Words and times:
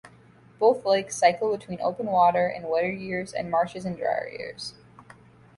Both 0.57 0.83
lakes 0.83 1.15
cycle 1.15 1.55
between 1.55 1.79
open 1.79 2.07
water 2.07 2.47
in 2.49 2.63
wetter 2.63 2.91
years 2.91 3.33
and 3.33 3.51
marshes 3.51 3.85
in 3.85 3.97
drier 3.97 4.29
years. 4.29 4.73